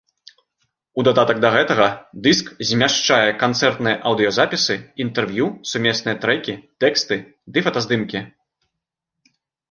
У 0.99 1.03
дадатак 1.07 1.37
да 1.41 1.49
гэтага 1.55 1.87
дыск 2.27 2.47
змяшчае 2.69 3.29
канцэртныя 3.43 3.99
аўдыёзапісы, 4.11 4.77
інтэрв'ю, 5.05 5.45
сумесныя 5.73 6.15
трэкі, 6.23 6.55
тэксты 6.85 7.15
ды 7.59 7.63
фотаздымкі. 7.69 8.19